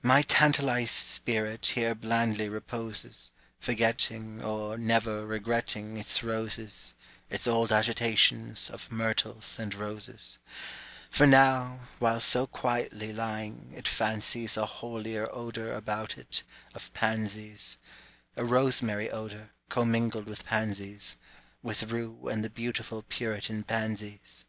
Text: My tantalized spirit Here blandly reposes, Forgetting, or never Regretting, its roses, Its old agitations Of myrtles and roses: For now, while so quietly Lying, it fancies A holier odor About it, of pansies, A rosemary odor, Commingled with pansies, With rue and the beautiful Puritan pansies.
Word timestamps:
My 0.00 0.22
tantalized 0.22 0.94
spirit 0.94 1.66
Here 1.74 1.92
blandly 1.92 2.48
reposes, 2.48 3.32
Forgetting, 3.58 4.40
or 4.40 4.78
never 4.78 5.26
Regretting, 5.26 5.96
its 5.96 6.22
roses, 6.22 6.94
Its 7.30 7.48
old 7.48 7.72
agitations 7.72 8.70
Of 8.70 8.92
myrtles 8.92 9.58
and 9.58 9.74
roses: 9.74 10.38
For 11.10 11.26
now, 11.26 11.80
while 11.98 12.20
so 12.20 12.46
quietly 12.46 13.12
Lying, 13.12 13.72
it 13.76 13.88
fancies 13.88 14.56
A 14.56 14.66
holier 14.66 15.28
odor 15.34 15.72
About 15.72 16.16
it, 16.16 16.44
of 16.72 16.94
pansies, 16.94 17.78
A 18.36 18.44
rosemary 18.44 19.10
odor, 19.10 19.50
Commingled 19.68 20.26
with 20.26 20.46
pansies, 20.46 21.16
With 21.64 21.90
rue 21.90 22.28
and 22.28 22.44
the 22.44 22.50
beautiful 22.50 23.02
Puritan 23.02 23.64
pansies. 23.64 24.44